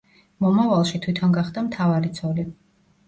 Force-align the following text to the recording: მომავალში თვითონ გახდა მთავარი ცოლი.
მომავალში 0.45 1.01
თვითონ 1.03 1.35
გახდა 1.35 1.65
მთავარი 1.67 2.11
ცოლი. 2.21 2.47